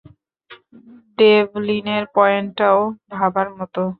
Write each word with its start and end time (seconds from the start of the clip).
ডেভলিনের 1.17 2.03
পয়েন্টটাও 2.15 2.79
ভাবার 3.11 3.47
মত। 3.57 3.75